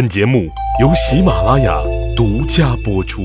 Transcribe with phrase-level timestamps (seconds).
[0.00, 0.48] 本节目
[0.80, 1.78] 由喜马拉雅
[2.16, 3.20] 独家播出。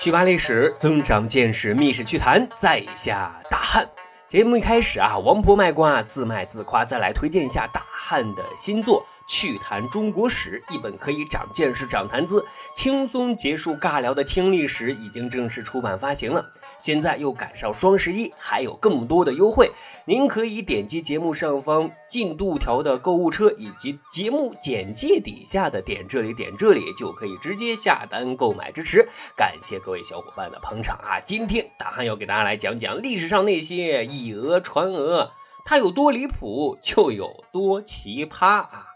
[0.00, 3.88] 趣扒历史，增长见识，密室趣谈，在下大汉。
[4.26, 9.06] 节目一开始啊，王婆卖瓜，自卖自夸，再来推荐一下大汉的新作。
[9.30, 12.44] 趣谈中国史，一本可以长见识、长谈资、
[12.74, 16.50] 轻松结束尬聊的轻历史，已经正式出版发行了。
[16.80, 19.70] 现在又赶上双十一，还有更多的优惠。
[20.04, 29.08] 您可以点击节目上方进度条的购物车，以及节目简介底下的点这里点这里，就可以直接下单购买支持。
[29.36, 31.20] 感谢各位小伙伴的捧场啊！
[31.20, 35.30] 今天大汉要给大家来讲讲历史上那些以讹传讹，
[35.64, 38.89] 它有多离谱，就有多奇葩啊！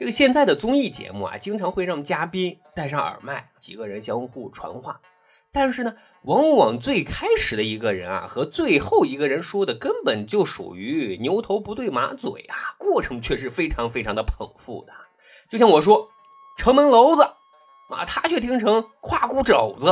[0.00, 5.02] 这个现在的综艺节目啊，经常会让嘉宾戴上耳麦，几个人相互传话。
[5.52, 14.94] 但是呢，往往最开始的一个人啊，和最后一个人说的根本就属于牛头不对马嘴啊，过程却是非常非常的捧腹的。
[15.50, 16.08] 就像我说
[16.56, 17.22] 城门楼子
[17.90, 19.90] 啊，他却听成胯骨肘子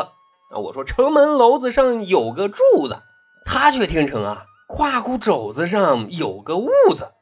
[0.50, 3.02] 啊；我说城门楼子上有个柱子，
[3.44, 7.12] 他却听成啊胯骨肘子上有个痦子。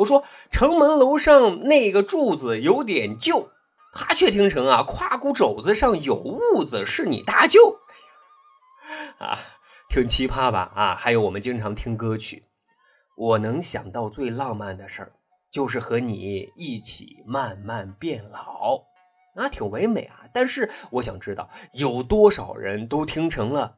[0.00, 3.50] 我说城门楼上那个柱子有点旧，
[3.92, 7.80] 他却听成啊胯骨肘子上有痦子是你大舅，
[9.20, 9.38] 啊，
[9.90, 10.72] 挺奇葩吧？
[10.74, 12.44] 啊，还有我们经常听歌曲，
[13.14, 15.12] 我能想到最浪漫的事儿，
[15.50, 18.84] 就是和你一起慢慢变老，
[19.34, 20.24] 啊，挺唯美啊。
[20.32, 23.76] 但是我想知道有多少人都听成了，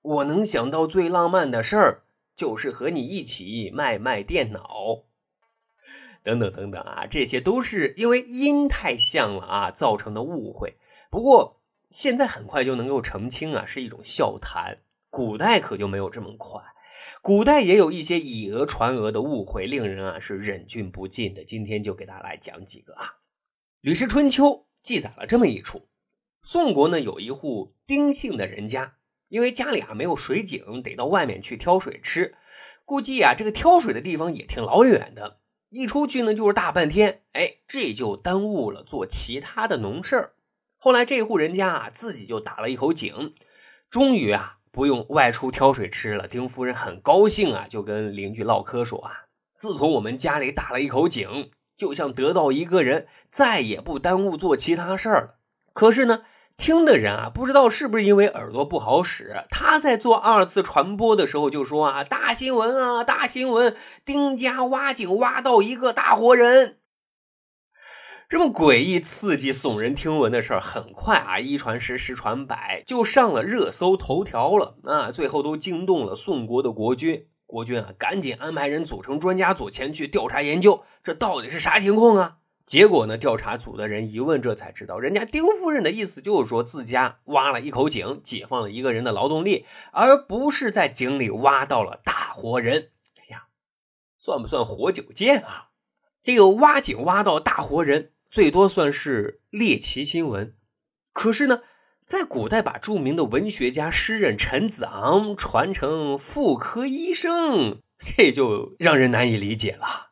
[0.00, 2.02] 我能想到最浪漫的事儿，
[2.34, 5.02] 就是和你一起卖卖电脑。
[6.22, 10.76] 等等等等啊，这些都是因为音太像了啊造成的误会。
[11.10, 14.78] 不过现在很快就能够澄清啊，是一种笑谈。
[15.10, 16.60] 古代可就没有这么快，
[17.22, 21.42] 古代也有一些以讹传讹的误会，令人啊是忍俊不禁的。
[21.44, 23.04] 今天就给大家来讲几个啊，
[23.80, 24.44] 《吕氏春秋》
[24.82, 25.88] 记载了这么一处：
[26.42, 28.96] 宋国呢有一户丁姓的人家，
[29.28, 32.34] 因为家里啊没有水井，得到外面去挑水吃。
[32.84, 35.38] 估计啊这个挑水的地方也挺老远的。
[35.70, 40.32] 一出去呢，就是大半天，哎，这就耽误了做其他的农事儿。
[40.78, 43.34] 后来这户人家啊，自己就打了一口井，
[43.90, 46.26] 终于啊，不用外出挑水吃了。
[46.26, 49.12] 丁夫人很高兴啊，就跟邻居唠嗑说啊
[49.58, 55.38] ：“自从我们家里打了一口井，就像得到一个人，再也不耽误做其他事儿了。”
[55.74, 56.22] 可是呢。
[56.58, 63.74] 听的人啊，不知道是不是因为耳朵不好使，他在做二次传播的时候就说啊，大新闻啊，大新闻，
[64.04, 66.80] 丁家挖井挖到一个大活人。
[68.28, 75.10] 这么诡异、刺激、耸人听闻的事儿，很快啊，一传十，十传百，就上了热搜头条了啊！
[75.10, 82.37] 最后都惊动了宋国的国君，国君啊，赶紧安排人组成专家组前去调查研究，这到底是啥情况啊？
[82.68, 83.16] 结果呢？
[83.16, 92.90] 调查组的人一问，这才知道，人家丁夫人的意思就是说自家挖了一口井，解放了一个人的劳动力，而不是在井里挖到了大活人。
[93.22, 93.46] 哎呀，
[94.18, 95.70] 算不算活久见啊？
[96.22, 100.54] 这个挖井挖到大活人，最多算是猎奇新闻。
[101.14, 101.62] 可是呢，
[102.04, 110.10] 在古代把著名的文学家、诗人陈子昂传成妇科医生，这就让人难以理解了。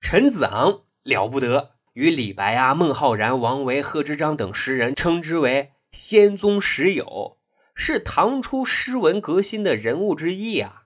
[0.00, 0.85] 陈子昂。
[1.06, 7.38] 了不得，与李白啊、孟浩然、王维、贺知章等诗人称之为仙宗十友，
[7.76, 10.82] 是唐初诗文革新的人物之一啊。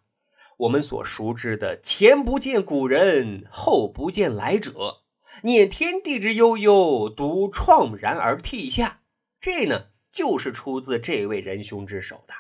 [0.59, 5.05] 我们所熟知的“前不见古人，后不见来者，
[5.45, 9.01] 念天地之悠悠，独怆然而涕下”，
[9.41, 12.35] 这呢就是出自这位仁兄之手的。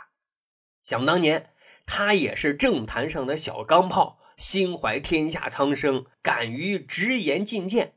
[0.82, 1.48] 想当年，
[1.86, 4.18] 他也是政坛上的小钢炮。
[4.40, 7.92] 心怀天下苍生，敢于直言进谏，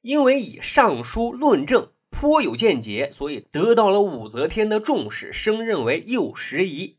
[0.00, 6.96] 因为以上书论政颇有见解，所以得到了武则天的重视，升任为右拾遗。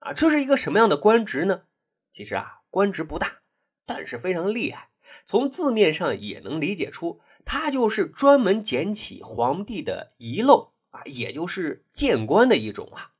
[0.00, 1.62] 啊，这是一个什么样的官职呢？
[2.10, 3.38] 其实啊，官职不大，
[3.86, 4.88] 但是非常厉害。
[5.24, 13.12] 从字面上也能理解出，他就是专门捡起皇帝的遗漏啊，也就是谏官的一种啊。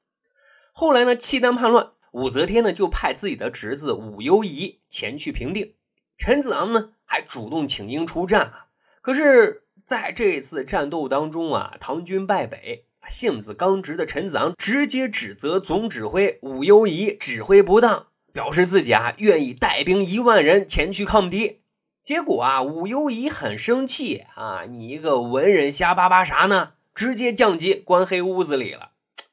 [0.72, 1.92] 后来呢，契丹叛乱。
[2.14, 5.74] 武则天呢，就派自己的侄子武攸宜前去平定。
[6.16, 8.66] 陈子昂呢，还主动请缨出战啊。
[9.02, 21.62] 可是，在这次战斗当中啊，唐军败北，性子刚直的陈子昂直接指责总指挥武攸宜指挥不当，表示自己啊愿意带兵一万人前去抗敌。
[22.04, 26.74] 结果啊，武攸宜很生气啊，你一个文人瞎巴巴啥呢？
[26.94, 28.92] 直接降级关黑屋子里了。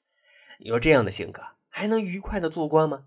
[0.57, 1.43] 你说这样的性格。
[1.71, 3.05] 还能愉快的做官吗？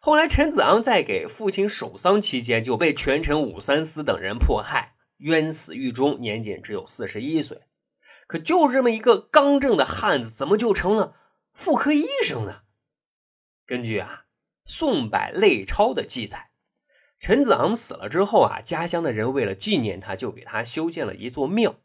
[0.00, 7.62] 后来陈子昂在给父亲守丧期间就被权臣武三思等人迫害，冤死狱中，年仅只有四十一岁。
[8.26, 11.14] 可就这么一个刚正的汉子，怎么就成了
[11.52, 12.62] 妇科医生呢？
[13.66, 14.24] 根据啊
[14.70, 16.50] 《宋柏类钞》的记载，
[17.18, 21.76] 陈子昂死了之后啊，家乡的人为了纪念他，就给他修建了一座庙。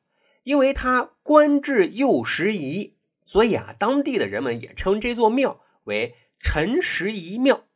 [0.43, 2.97] 因为他官至右拾遗，
[3.29, 7.67] 所以啊，当地的人们也称这座庙为陈拾遗庙。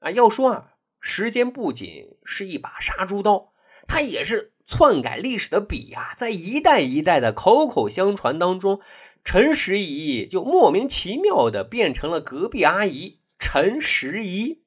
[0.00, 3.52] 啊，要说啊，时间不仅是一把杀猪刀，
[3.86, 6.12] 它也是篡改历史的笔啊！
[6.16, 8.80] 在一代一代的口口相传当中，
[9.22, 14.64] 陈拾遗就莫名其妙的变成了隔壁阿姨陈拾遗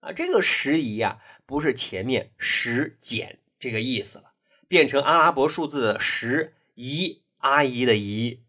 [0.00, 0.10] 啊。
[0.10, 4.32] 这个拾遗啊，不是前面拾捡这个意思了，
[4.68, 8.40] 变成阿拉伯数字的十姨阿姨的姨。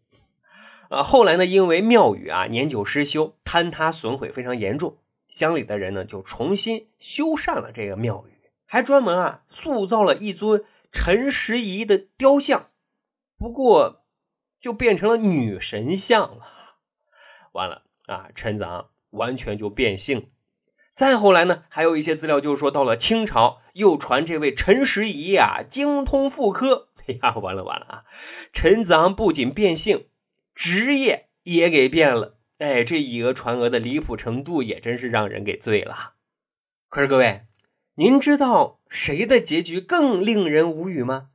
[0.88, 4.98] 啊，后来呢，因为庙宇啊年久失修，坍塌损毁非常严重。
[5.26, 12.70] 乡里的人呢，就重新修缮了这个庙宇，还专门啊塑造了一尊陈时宜的雕像，
[13.36, 14.04] 不过
[14.58, 16.46] 就变成了女神像了。
[17.52, 20.30] 完了啊，陈子昂完全就变性。
[20.94, 26.88] 再后来呢，还有一些资料就是说，到了清朝，又传这位陈时宜啊精通妇科。
[27.06, 28.04] 哎呀，完了完了啊！
[28.52, 30.08] 陈子昂不仅变性，
[30.58, 32.36] 职业也给变了。
[32.58, 36.14] 哎，这以讹传讹的离谱程度也真是让人给醉了。
[36.88, 37.42] 可是各位，
[37.94, 41.28] 您知道谁的结局更令人无语吗？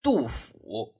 [0.00, 0.94] 杜甫。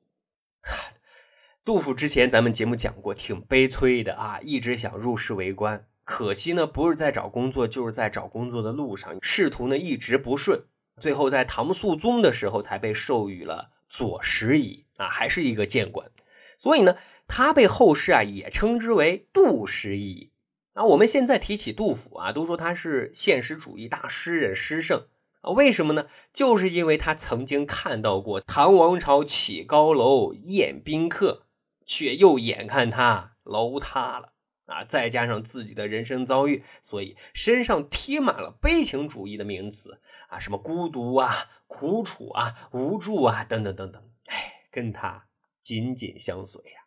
[1.64, 10.66] 杜甫之前咱们节目讲过，挺悲催的啊，一直想入仕为官，可惜呢，不是在找工作，就是在找工作的路上，仕途呢一直不顺，
[11.00, 16.10] 最后在唐肃宗的时候才被授予了左拾遗啊，还是一个谏官。
[16.58, 16.98] 所以呢。
[17.28, 20.32] 他被后世啊也称之为杜十遗。
[20.72, 25.06] 啊，我们现在提起杜甫啊，都说他是现实主义大诗人诗圣
[25.40, 25.52] 啊。
[25.52, 26.06] 为什么呢？
[26.34, 31.46] 就是因为他曾经看到过唐王朝起高楼宴宾客，
[31.86, 34.34] 却又眼看他楼塌了
[34.66, 34.84] 啊。
[34.84, 41.32] 再加上自己的人生遭遇，所以身上贴满了悲情主义的名词啊，什么孤独啊、
[41.66, 44.02] 苦楚啊、无助啊等等等等。
[44.26, 45.24] 哎，跟他
[45.62, 46.84] 紧紧相随呀。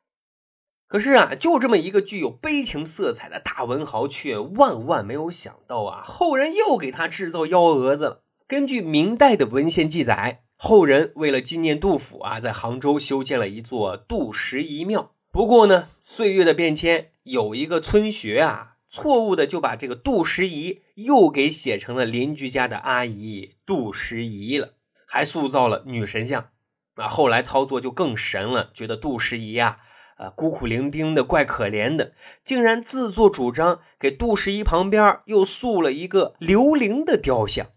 [0.89, 8.23] 可是啊，就这么一个具有悲情色彩的大文豪，却万万没有想到啊，后人又给他制造幺蛾子了。
[8.47, 15.11] 根据明代的文献记载，后人为了纪念杜甫啊，在杭州修建了一座杜十遗庙。
[15.31, 24.69] 不过呢，岁月的变迁，有一个村学啊，错误的就把这个杜十遗又给写成了邻居家的阿姨杜十遗了，
[25.05, 26.49] 还塑造了女神像。
[26.95, 29.81] 那，后来操作就更神了，觉得杜十遗呀。
[30.19, 32.11] 啊，孤苦伶仃的，怪可怜的，
[32.43, 37.67] 竟然自作主张给杜十一旁边又塑了一个刘伶的雕像。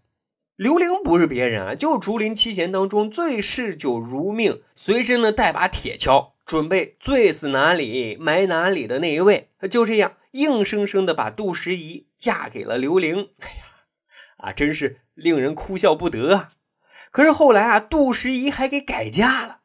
[0.57, 9.49] 刘伶不是别人啊，就竹林七贤当中最嗜酒如命、随身呢带把铁锹，准备醉死哪里埋哪里的那一位。
[9.71, 13.29] 就这样，硬生生的把杜十一嫁给了刘伶。
[13.39, 13.63] 哎呀，
[14.37, 16.51] 啊，真是令人哭笑不得啊！
[17.09, 19.59] 可是后来啊，杜十一还给改嫁了，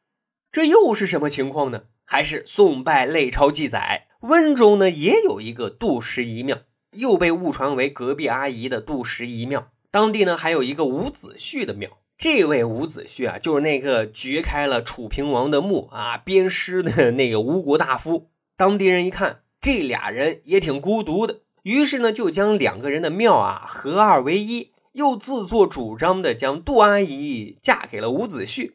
[0.53, 1.83] 这又是什么情况呢？
[2.11, 6.61] 还是宋拜类钞记载，温州呢也有一个杜十遗庙，
[6.93, 9.71] 又被误传为隔壁阿姨的杜十遗庙。
[9.91, 18.31] 当地呢还有一个伍子胥的庙，这位伍子胥啊，就是那个掘开了楚平王的墓啊，鞭尸的 那个吴国大夫。
[18.57, 28.73] 当地人一看，这俩人也挺孤独的，于是呢就将两个人的庙啊合二为一，又自作主张的将杜阿姨嫁给了伍子胥。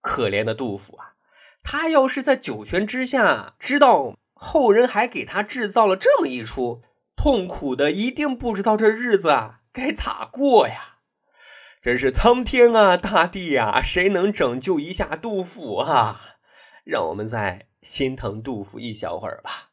[0.00, 1.14] 可怜的杜甫啊！
[1.62, 6.80] 他要是在九泉之下知道后人还给他制造了这么一出，
[7.16, 10.98] 痛苦的一定不知道这日子啊该咋过呀！
[11.80, 16.36] 真是苍天啊，大地呀，谁能拯救一下杜甫啊？
[16.84, 19.70] 让我们再心疼杜甫一小会儿吧。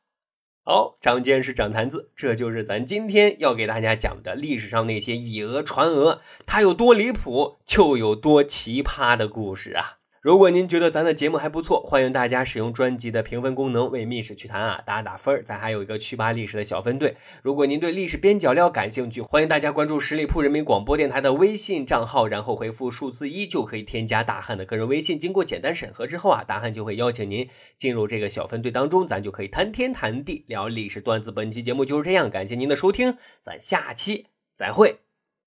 [0.64, 9.99] 好，长见识，长谈资，这就是咱今天要给大家讲的历史上那些以讹传讹，它有多离谱，就有多奇葩的故事啊！
[10.22, 15.42] 如果您觉得咱的节目还不错，欢迎大家使用专辑的评分功能为《密室趣谈》啊打打分儿。
[15.42, 17.16] 咱还有一个趣吧历史的小分队。
[17.42, 25.18] 如果您对历史边角料感兴趣，欢迎大家关注十里铺人民广播电台的微信账号，然后回复数字一就可以添加大汉的个人微信。
[25.18, 27.48] 经过简单审核之后啊，大汉就会邀请您
[27.78, 31.32] 进入这个小分队当中，咱就可以谈天谈地聊历史段子。
[31.32, 35.09] 本期节目就是这样，感谢您的收听，咱下期再会。